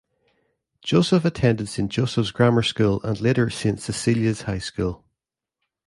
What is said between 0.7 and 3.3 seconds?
Joseph attended Saint Joseph's Grammar School and